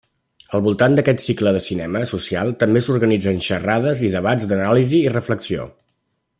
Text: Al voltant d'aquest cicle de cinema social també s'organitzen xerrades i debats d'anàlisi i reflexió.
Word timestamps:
Al 0.55 0.61
voltant 0.67 0.95
d'aquest 0.99 1.21
cicle 1.25 1.51
de 1.57 1.61
cinema 1.65 2.01
social 2.13 2.55
també 2.65 2.83
s'organitzen 2.87 3.45
xerrades 3.49 4.03
i 4.09 4.13
debats 4.17 4.49
d'anàlisi 4.53 5.03
i 5.05 5.17
reflexió. 5.19 5.71